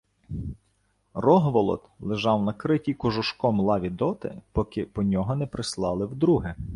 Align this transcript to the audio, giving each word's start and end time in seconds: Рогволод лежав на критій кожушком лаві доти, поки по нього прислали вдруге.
Рогволод 1.13 1.89
лежав 1.99 2.43
на 2.43 2.53
критій 2.53 2.93
кожушком 2.93 3.59
лаві 3.59 3.89
доти, 3.89 4.41
поки 4.51 4.85
по 4.85 5.03
нього 5.03 5.47
прислали 5.47 6.05
вдруге. 6.05 6.55